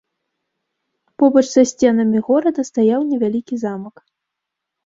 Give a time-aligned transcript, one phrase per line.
[1.23, 3.95] Побач са сценамі горада стаяў невялікі замак.